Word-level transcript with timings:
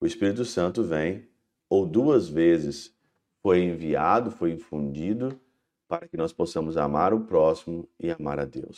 o 0.00 0.06
Espírito 0.06 0.46
Santo 0.46 0.82
vem, 0.82 1.28
ou 1.68 1.84
duas 1.84 2.26
vezes 2.26 2.90
foi 3.42 3.62
enviado, 3.62 4.30
foi 4.30 4.52
infundido, 4.52 5.38
para 5.86 6.08
que 6.08 6.16
nós 6.16 6.32
possamos 6.32 6.78
amar 6.78 7.12
o 7.12 7.20
próximo 7.20 7.86
e 7.98 8.10
amar 8.10 8.38
a 8.40 8.46
Deus. 8.46 8.76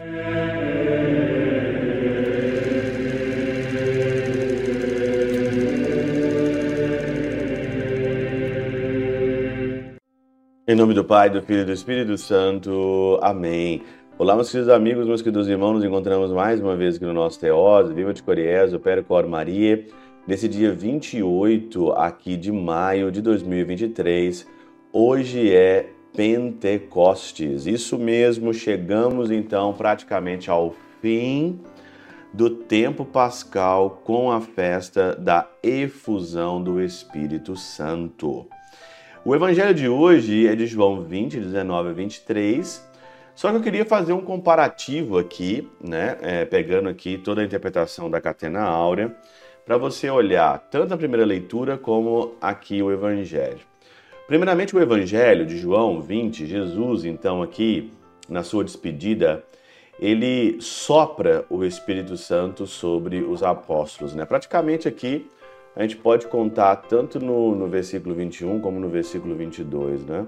Em 10.67 10.75
nome 10.75 10.95
do 10.95 11.05
Pai, 11.05 11.31
do 11.31 11.43
Filho 11.43 11.61
e 11.61 11.65
do 11.65 11.73
Espírito 11.73 12.19
Santo. 12.19 13.19
Amém. 13.23 13.83
Olá, 14.19 14.35
meus 14.35 14.51
queridos 14.51 14.73
amigos, 14.73 15.07
meus 15.07 15.23
queridos 15.23 15.47
irmãos, 15.49 15.75
nos 15.75 15.85
encontramos 15.85 16.33
mais 16.33 16.61
uma 16.61 16.75
vez 16.75 16.97
aqui 16.97 17.05
no 17.05 17.13
nosso 17.13 17.39
Teose, 17.39 17.95
Viva 17.95 18.13
de 18.13 18.23
Coriés, 18.23 18.73
o 18.73 18.81
Cor 19.07 19.27
Maria, 19.29 19.87
nesse 20.27 20.49
dia 20.49 20.73
28 20.73 21.93
aqui 21.93 22.37
de 22.37 22.53
maio 22.53 23.11
de 23.11 23.21
2023. 23.21 24.47
Hoje 24.93 25.53
é 25.53 25.91
Pentecostes. 26.15 27.67
Isso 27.67 27.99
mesmo, 27.99 28.55
chegamos 28.55 29.31
então 29.31 29.73
praticamente 29.73 30.51
ao 30.51 30.75
fim 31.01 31.61
do 32.33 32.49
tempo 32.49 33.05
pascal 33.05 34.03
com 34.05 34.31
a 34.31 34.41
festa 34.41 35.15
da 35.15 35.49
efusão 35.63 36.63
do 36.63 36.81
Espírito 36.81 37.57
Santo. 37.57 38.47
O 39.25 39.35
evangelho 39.35 39.75
de 39.75 39.89
hoje 39.89 40.47
é 40.47 40.55
de 40.55 40.67
João 40.67 41.03
20, 41.03 41.39
19 41.39 41.91
a 41.91 41.93
23. 41.93 42.91
Só 43.35 43.51
que 43.51 43.57
eu 43.57 43.63
queria 43.63 43.85
fazer 43.85 44.13
um 44.13 44.21
comparativo 44.21 45.19
aqui, 45.19 45.69
né? 45.81 46.19
É, 46.21 46.45
pegando 46.45 46.89
aqui 46.89 47.19
toda 47.19 47.41
a 47.41 47.45
interpretação 47.45 48.11
da 48.11 48.21
Catena 48.21 48.63
Áurea, 48.63 49.17
para 49.65 49.77
você 49.77 50.11
olhar 50.11 50.59
tanto 50.71 50.93
a 50.93 50.97
primeira 50.97 51.25
leitura 51.25 51.79
como 51.79 52.35
aqui 52.41 52.83
o 52.83 52.91
evangelho. 52.91 53.61
Primeiramente, 54.27 54.75
o 54.75 54.81
evangelho 54.81 55.45
de 55.47 55.57
João 55.57 56.01
20, 56.01 56.47
Jesus, 56.47 57.05
então, 57.05 57.43
aqui 57.43 57.93
na 58.29 58.43
sua 58.43 58.65
despedida, 58.65 59.45
ele 60.01 60.61
sopra 60.61 61.45
o 61.51 61.65
Espírito 61.65 62.17
Santo 62.17 62.67
sobre 62.67 63.19
os 63.19 63.43
apóstolos, 63.43 64.15
né? 64.15 64.25
Praticamente 64.25 64.89
aqui 64.89 65.31
a 65.77 65.83
gente 65.83 65.97
pode 65.97 66.27
contar 66.27 66.77
tanto 66.77 67.19
no, 67.19 67.55
no 67.55 67.67
versículo 67.69 68.15
21 68.15 68.61
como 68.61 68.79
no 68.79 68.89
versículo 68.89 69.35
22, 69.35 70.05
né? 70.05 70.27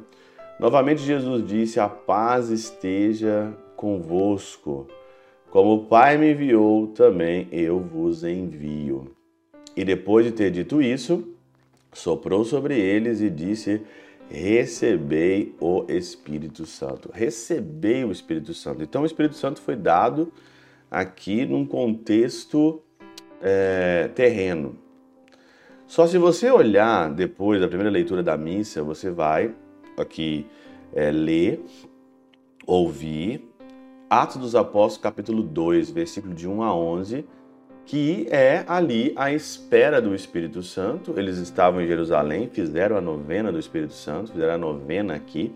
Novamente 0.59 1.03
Jesus 1.03 1.47
disse: 1.47 1.81
A 1.81 1.89
paz 1.89 2.51
esteja 2.51 3.53
convosco. 3.77 4.87
Como 5.51 5.75
o 5.75 5.85
Pai 5.87 6.17
me 6.17 6.33
enviou, 6.33 6.89
também 6.89 7.49
eu 7.53 7.79
vos 7.79 8.25
envio. 8.25 9.13
E 9.77 9.85
depois 9.85 10.25
de 10.25 10.33
ter 10.33 10.51
dito 10.51 10.81
isso, 10.81 11.29
soprou 11.93 12.45
sobre 12.45 12.79
eles 12.79 13.21
e 13.21 13.31
disse: 13.31 13.83
Recebei 14.31 15.55
o 15.61 15.85
Espírito 15.89 16.65
Santo. 16.67 17.11
Recebei 17.13 18.05
o 18.05 18.13
Espírito 18.13 18.55
Santo. 18.55 18.83
Então, 18.83 19.03
o 19.03 19.07
Espírito 19.07 19.35
Santo 19.35 19.61
foi 19.61 19.77
dado 19.77 20.33
aqui 20.91 21.45
num 21.45 21.67
contexto 21.67 22.83
é, 23.41 24.09
terreno. 24.15 24.77
Só 25.87 26.07
se 26.07 26.17
você 26.19 26.51
olhar 26.51 27.13
depois 27.13 27.61
da 27.61 27.69
primeira 27.69 27.91
leitura 27.91 28.23
da 28.23 28.37
missa, 28.37 28.83
você 28.83 29.11
vai 29.11 29.55
aqui 29.99 30.47
é, 30.93 31.11
ler, 31.11 31.63
ouvir 32.67 33.45
Atos 34.09 34.37
dos 34.37 34.55
Apóstolos, 34.55 34.99
capítulo 34.99 35.43
2, 35.43 35.91
versículo 35.91 36.35
de 36.35 36.49
1 36.49 36.63
a 36.63 36.75
11, 36.75 37.25
que 37.87 38.27
é 38.31 38.65
ali 38.67 39.13
a 39.17 39.33
espera 39.33 40.01
do 40.01 40.15
Espírito 40.15 40.63
Santo. 40.63 41.15
Eles 41.17 41.39
estavam 41.39 41.81
em 41.81 41.87
Jerusalém, 41.87 42.49
fizeram 42.49 42.97
a 42.97 43.01
novena 43.01 43.53
do 43.53 43.59
Espírito 43.59 43.93
Santo, 43.93 44.33
fizeram 44.33 44.55
a 44.55 44.59
novena 44.59 45.15
aqui. 45.15 45.53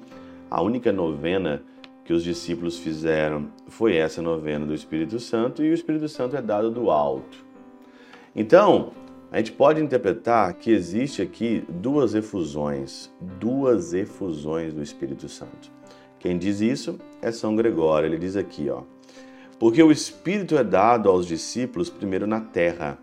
A 0.51 0.62
única 0.62 0.93
novena 0.93 1.62
que 2.05 2.12
os 2.12 2.25
discípulos 2.25 2.79
fizeram 2.79 3.49
foi 3.67 3.97
essa 3.97 4.22
novena 4.22 4.65
do 4.65 4.75
Espírito 4.75 5.21
Santo, 5.21 5.62
e 5.62 5.71
o 5.71 5.75
Espírito 5.75 6.09
Santo 6.09 6.37
é 6.37 6.43
dado 6.43 6.71
do 6.71 6.91
alto. 6.91 7.44
Então, 8.34 8.93
a 9.31 9.37
gente 9.37 9.53
pode 9.53 9.83
interpretar 9.83 10.55
que 10.55 10.71
existe 10.71 11.21
aqui 11.21 11.62
duas 11.69 12.15
efusões, 12.15 13.11
duas 13.38 13.93
efusões 13.93 14.72
do 14.72 14.83
Espírito 14.83 15.28
Santo. 15.28 15.71
Quem 16.19 16.38
diz 16.38 16.61
isso 16.62 16.99
é 17.21 17.31
São 17.31 17.55
Gregório. 17.55 18.06
Ele 18.06 18.17
diz 18.17 18.37
aqui, 18.37 18.71
ó: 18.71 18.84
Porque 19.58 19.82
o 19.82 19.91
Espírito 19.91 20.56
é 20.56 20.62
dado 20.62 21.08
aos 21.08 21.26
discípulos 21.26 21.91
primeiro 21.91 22.26
na 22.26 22.41
terra 22.41 22.98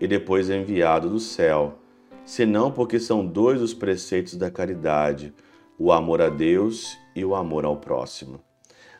e 0.00 0.06
depois 0.06 0.50
é 0.50 0.56
enviado 0.56 1.08
do 1.08 1.20
céu, 1.20 1.78
senão 2.24 2.72
porque 2.72 2.98
são 2.98 3.24
dois 3.24 3.62
os 3.62 3.72
preceitos 3.72 4.34
da 4.34 4.50
caridade, 4.50 5.32
o 5.78 5.92
amor 5.92 6.20
a 6.20 6.28
Deus 6.28 6.98
e 7.14 7.24
o 7.24 7.34
amor 7.34 7.64
ao 7.64 7.76
próximo. 7.76 8.40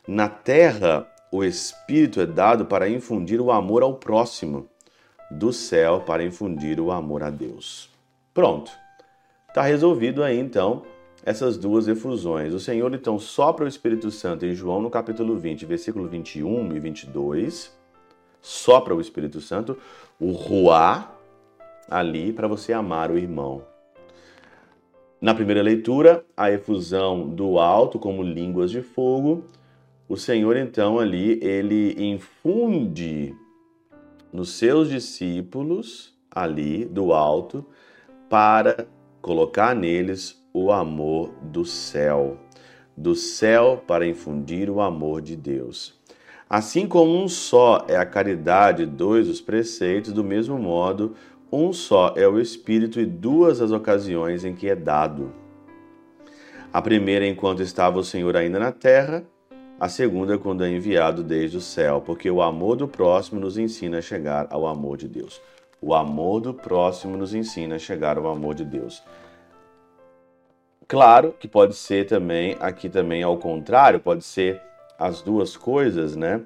Na 0.06 0.28
terra, 0.28 1.06
o 1.32 1.42
Espírito 1.42 2.20
é 2.20 2.26
dado 2.26 2.66
para 2.66 2.88
infundir 2.88 3.41
o 3.41 3.50
amor 3.50 3.82
ao 3.82 3.94
próximo 3.94 4.68
do 5.30 5.53
céu 5.53 6.03
para 6.06 6.24
infundir 6.24 6.80
o 6.80 6.92
amor 6.92 7.24
a 7.24 7.30
Deus. 7.30 7.91
Pronto. 8.32 8.70
Está 9.48 9.62
resolvido 9.62 10.22
aí 10.22 10.38
então 10.38 10.82
essas 11.26 11.59
duas 11.59 11.88
efusões. 11.88 12.54
O 12.54 12.60
Senhor 12.60 12.94
então 12.94 13.19
sopra 13.19 13.64
o 13.64 13.69
Espírito 13.69 14.12
Santo 14.12 14.47
em 14.47 14.54
João 14.54 14.81
no 14.81 14.88
capítulo 14.88 15.37
20, 15.37 15.66
versículo 15.66 16.06
21 16.06 16.76
e 16.76 16.78
22. 16.78 17.76
Sopra 18.41 18.94
o 18.94 19.00
Espírito 19.00 19.41
Santo, 19.41 19.76
o 20.20 20.31
ruá 20.31 21.12
ali 21.91 22.32
para 22.32 22.47
você 22.47 22.72
amar 22.72 23.10
o 23.10 23.19
irmão. 23.19 23.65
Na 25.20 25.34
primeira 25.34 25.62
leitura, 25.62 26.25
a 26.36 26.53
efusão 26.53 27.28
do 27.28 27.59
alto 27.59 27.98
como 27.98 28.22
línguas 28.22 28.70
de 28.70 28.81
fogo. 28.81 29.47
O 30.09 30.16
Senhor 30.16 30.56
então 30.56 31.00
ali 31.00 31.41
ele 31.42 31.97
infunde 31.98 33.34
nos 34.32 34.50
seus 34.50 34.88
discípulos 34.88 36.16
ali 36.31 36.84
do 36.84 37.12
alto 37.12 37.66
para 38.28 38.86
colocar 39.26 39.75
neles 39.75 40.41
o 40.54 40.70
amor 40.70 41.34
do 41.42 41.64
céu, 41.64 42.38
do 42.97 43.16
céu 43.16 43.82
para 43.84 44.06
infundir 44.06 44.70
o 44.70 44.81
amor 44.81 45.20
de 45.20 45.34
Deus. 45.34 45.98
Assim 46.48 46.87
como 46.87 47.12
um 47.20 47.26
só 47.26 47.84
é 47.88 47.97
a 47.97 48.06
caridade, 48.06 48.86
dois 48.86 49.28
os 49.28 49.41
preceitos, 49.41 50.12
do 50.12 50.22
mesmo 50.22 50.56
modo, 50.56 51.16
um 51.50 51.72
só 51.72 52.15
é 52.16 52.28
o 52.28 52.38
Espírito 52.38 53.00
e 53.00 53.04
duas 53.04 53.60
as 53.60 53.72
ocasiões 53.72 54.44
em 54.44 54.54
que 54.54 54.69
é 54.69 54.76
dado. 54.76 55.32
A 56.72 56.81
primeira, 56.81 57.26
enquanto 57.26 57.65
estava 57.65 57.98
o 57.98 58.04
Senhor 58.04 58.36
ainda 58.36 58.60
na 58.60 58.70
terra, 58.70 59.25
a 59.81 59.88
segunda, 59.88 60.38
quando 60.38 60.62
é 60.62 60.70
enviado 60.70 61.25
desde 61.25 61.56
o 61.56 61.60
céu, 61.60 62.00
porque 62.00 62.31
o 62.31 62.41
amor 62.41 62.76
do 62.76 62.86
próximo 62.86 63.41
nos 63.41 63.59
ensina 63.59 63.98
a 63.98 64.03
chegar 64.03 64.47
ao 64.50 64.69
amor 64.69 64.97
de 64.97 65.09
Deus. 65.09 65.42
O 65.81 65.94
amor 65.94 66.41
do 66.41 66.54
próximo 66.54 67.16
nos 67.16 67.34
ensina 67.34 67.76
a 67.76 67.78
chegar 67.78 68.16
ao 68.19 68.28
amor 68.28 68.54
de 68.54 68.64
Deus. 68.64 69.03
Claro 70.88 71.34
que 71.38 71.48
pode 71.48 71.75
ser 71.75 72.06
também, 72.06 72.56
aqui 72.60 72.88
também 72.88 73.22
ao 73.22 73.37
contrário, 73.37 73.98
pode 73.98 74.25
ser 74.25 74.60
as 74.98 75.20
duas 75.20 75.56
coisas, 75.56 76.15
né? 76.15 76.42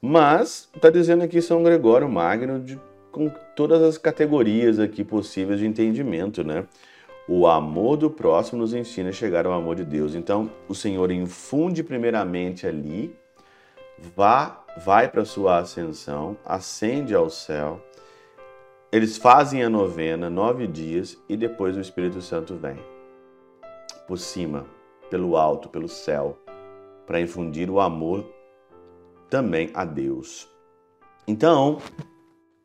Mas 0.00 0.68
está 0.74 0.88
dizendo 0.88 1.24
aqui 1.24 1.42
São 1.42 1.62
Gregório 1.62 2.08
Magno 2.08 2.60
de, 2.60 2.78
com 3.12 3.30
todas 3.54 3.82
as 3.82 3.98
categorias 3.98 4.78
aqui 4.78 5.04
possíveis 5.04 5.58
de 5.58 5.66
entendimento, 5.66 6.42
né? 6.42 6.66
O 7.28 7.46
amor 7.46 7.96
do 7.96 8.10
próximo 8.10 8.60
nos 8.60 8.72
ensina 8.72 9.10
a 9.10 9.12
chegar 9.12 9.46
ao 9.46 9.52
amor 9.52 9.76
de 9.76 9.84
Deus. 9.84 10.14
Então, 10.14 10.50
o 10.68 10.74
Senhor 10.74 11.10
infunde 11.10 11.82
primeiramente 11.82 12.66
ali, 12.66 13.14
vá, 14.16 14.64
vai 14.84 15.08
para 15.08 15.24
sua 15.24 15.58
ascensão, 15.58 16.36
ascende 16.44 17.14
ao 17.14 17.28
céu. 17.28 17.80
Eles 18.92 19.16
fazem 19.16 19.62
a 19.62 19.70
novena, 19.70 20.28
nove 20.28 20.66
dias, 20.66 21.16
e 21.28 21.36
depois 21.36 21.76
o 21.76 21.80
Espírito 21.80 22.20
Santo 22.20 22.56
vem 22.56 22.76
por 24.08 24.18
cima, 24.18 24.66
pelo 25.08 25.36
alto, 25.36 25.68
pelo 25.68 25.86
céu, 25.86 26.36
para 27.06 27.20
infundir 27.20 27.70
o 27.70 27.78
amor 27.78 28.28
também 29.28 29.70
a 29.74 29.84
Deus. 29.84 30.48
Então, 31.28 31.78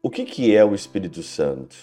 o 0.01 0.09
que, 0.09 0.25
que 0.25 0.55
é 0.55 0.65
o 0.65 0.73
Espírito 0.73 1.21
Santo? 1.21 1.75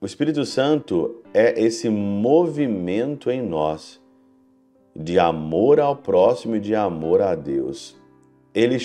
O 0.00 0.06
Espírito 0.06 0.44
Santo 0.44 1.22
é 1.32 1.60
esse 1.60 1.88
movimento 1.88 3.30
em 3.30 3.40
nós 3.40 4.02
de 4.94 5.20
amor 5.20 5.78
ao 5.78 5.94
próximo 5.94 6.56
e 6.56 6.60
de 6.60 6.74
amor 6.74 7.22
a 7.22 7.36
Deus. 7.36 7.96
Ele 8.52 8.76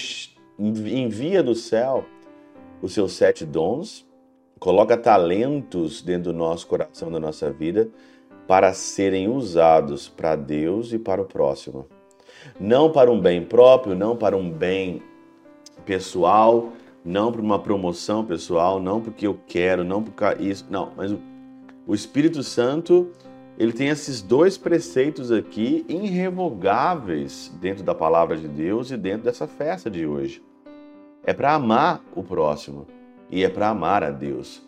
envia 0.60 1.42
do 1.42 1.56
céu 1.56 2.06
os 2.80 2.94
seus 2.94 3.14
sete 3.14 3.44
dons, 3.44 4.06
coloca 4.62 4.96
talentos 4.96 6.04
dentro 6.04 6.32
do 6.32 6.38
nosso 6.38 6.68
coração, 6.68 7.12
da 7.12 7.20
nossa 7.20 7.52
vida, 7.52 7.90
para 8.48 8.72
serem 8.74 9.28
usados 9.28 10.08
para 10.08 10.36
Deus 10.36 10.94
e 10.94 11.00
para 11.00 11.20
o 11.20 11.26
próximo. 11.26 11.88
Não 12.60 12.92
para 12.92 13.12
um 13.12 13.20
bem 13.20 13.44
próprio, 13.44 13.96
não 13.96 14.16
para 14.16 14.38
um 14.38 14.52
bem 14.52 15.02
pessoal, 15.84 16.74
não 17.04 17.32
para 17.32 17.42
uma 17.42 17.58
promoção 17.58 18.24
pessoal, 18.24 18.80
não 18.80 19.02
porque 19.02 19.26
eu 19.26 19.40
quero, 19.48 19.84
não 19.84 20.04
por 20.04 20.14
isso, 20.40 20.68
não, 20.70 20.92
mas 20.96 21.12
O 21.88 21.96
Espírito 21.96 22.44
Santo, 22.44 23.10
ele 23.58 23.74
tem 23.74 23.88
esses 23.88 24.22
dois 24.22 24.60
preceitos 24.60 25.32
aqui 25.32 25.84
irrevogáveis 25.90 27.52
dentro 27.60 27.84
da 27.84 27.96
palavra 27.96 28.38
de 28.38 28.48
Deus 28.48 28.92
e 28.92 28.98
dentro 28.98 29.24
dessa 29.24 29.48
festa 29.48 29.90
de 29.90 30.06
hoje. 30.06 30.40
É 31.24 31.34
para 31.34 31.56
amar 31.56 32.04
o 32.16 32.22
próximo 32.22 32.86
e 33.32 33.44
é 33.44 33.50
para 33.50 33.70
amar 33.70 34.04
a 34.04 34.12
Deus. 34.12 34.62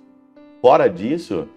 Fora 0.61 0.87
disso, 0.87 1.47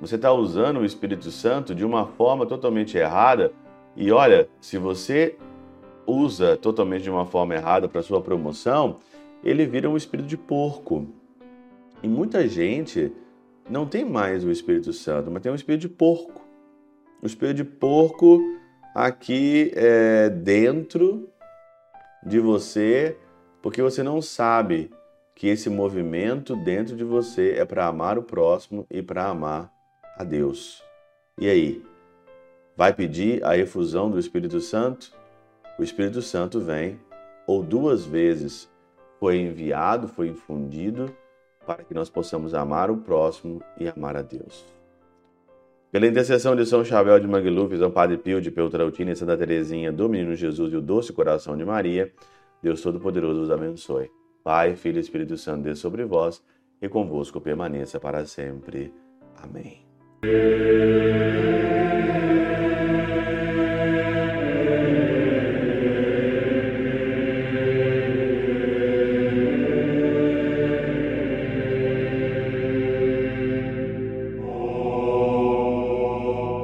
você 0.00 0.14
está 0.14 0.32
usando 0.32 0.78
o 0.78 0.84
Espírito 0.84 1.30
Santo 1.30 1.74
de 1.74 1.84
uma 1.84 2.06
forma 2.06 2.46
totalmente 2.46 2.96
errada. 2.96 3.52
E 3.96 4.12
olha, 4.12 4.48
se 4.60 4.78
você 4.78 5.36
usa 6.06 6.56
totalmente 6.56 7.02
de 7.02 7.10
uma 7.10 7.26
forma 7.26 7.54
errada 7.54 7.88
para 7.88 8.02
sua 8.02 8.20
promoção, 8.20 8.98
ele 9.42 9.66
vira 9.66 9.90
um 9.90 9.96
espírito 9.96 10.28
de 10.28 10.36
porco. 10.36 11.06
E 12.02 12.08
muita 12.08 12.46
gente 12.46 13.12
não 13.68 13.86
tem 13.86 14.04
mais 14.04 14.44
o 14.44 14.50
Espírito 14.50 14.92
Santo, 14.92 15.30
mas 15.30 15.42
tem 15.42 15.50
um 15.50 15.56
espírito 15.56 15.82
de 15.82 15.88
porco. 15.88 16.42
O 17.20 17.26
espírito 17.26 17.56
de 17.56 17.64
porco 17.64 18.40
aqui 18.94 19.72
é, 19.74 20.28
dentro 20.28 21.28
de 22.24 22.38
você, 22.38 23.16
porque 23.60 23.82
você 23.82 24.02
não 24.02 24.20
sabe 24.20 24.90
que 25.34 25.48
esse 25.48 25.70
movimento 25.70 26.54
dentro 26.56 26.96
de 26.96 27.04
você 27.04 27.54
é 27.58 27.64
para 27.64 27.86
amar 27.86 28.18
o 28.18 28.22
próximo 28.22 28.86
e 28.90 29.02
para 29.02 29.26
amar 29.26 29.72
a 30.16 30.24
Deus. 30.24 30.82
E 31.38 31.48
aí? 31.48 31.82
Vai 32.76 32.92
pedir 32.92 33.44
a 33.44 33.56
efusão 33.56 34.10
do 34.10 34.18
Espírito 34.18 34.60
Santo? 34.60 35.12
O 35.78 35.82
Espírito 35.82 36.22
Santo 36.22 36.60
vem, 36.60 36.98
ou 37.46 37.62
duas 37.62 38.04
vezes 38.04 38.70
foi 39.18 39.38
enviado, 39.38 40.08
foi 40.08 40.28
infundido 40.28 41.14
para 41.66 41.84
que 41.84 41.94
nós 41.94 42.10
possamos 42.10 42.54
amar 42.54 42.90
o 42.90 42.96
próximo 42.96 43.62
e 43.78 43.88
amar 43.88 44.16
a 44.16 44.22
Deus. 44.22 44.64
Pela 45.90 46.06
intercessão 46.06 46.56
de 46.56 46.64
São 46.64 46.84
Chabel 46.84 47.20
de 47.20 47.26
Mangluf, 47.26 47.76
São 47.76 47.90
Padre 47.90 48.16
Pio 48.16 48.40
de 48.40 48.50
Peltrautina 48.50 49.12
e 49.12 49.16
Santa 49.16 49.36
Teresinha 49.36 49.92
do 49.92 50.08
Menino 50.08 50.34
Jesus 50.34 50.72
e 50.72 50.76
o 50.76 50.80
Doce 50.80 51.12
Coração 51.12 51.56
de 51.56 51.64
Maria, 51.64 52.10
Deus 52.62 52.80
Todo-Poderoso 52.80 53.42
os 53.42 53.50
abençoe. 53.50 54.10
Pai, 54.42 54.76
Filho 54.76 54.98
e 54.98 55.00
Espírito 55.00 55.36
Santo, 55.36 55.62
dê 55.62 55.74
sobre 55.74 56.04
vós 56.04 56.42
e 56.80 56.88
convosco 56.88 57.40
permaneça 57.40 58.00
para 58.00 58.26
sempre. 58.26 58.92
Amém. 59.36 59.82